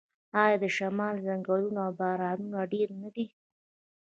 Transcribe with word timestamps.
آیا 0.43 0.55
د 0.63 0.65
شمال 0.77 1.15
ځنګلونه 1.25 1.79
او 1.87 1.91
بارانونه 1.99 2.59
ډیر 2.73 2.89
نه 3.01 3.09
دي؟ 3.15 3.25